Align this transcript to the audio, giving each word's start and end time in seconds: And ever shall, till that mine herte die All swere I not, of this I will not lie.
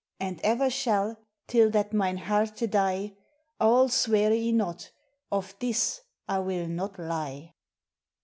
And 0.19 0.41
ever 0.43 0.71
shall, 0.71 1.15
till 1.45 1.69
that 1.69 1.93
mine 1.93 2.17
herte 2.17 2.67
die 2.67 3.13
All 3.59 3.87
swere 3.87 4.31
I 4.33 4.49
not, 4.49 4.89
of 5.31 5.53
this 5.59 6.01
I 6.27 6.39
will 6.39 6.65
not 6.65 6.97
lie. 6.97 7.53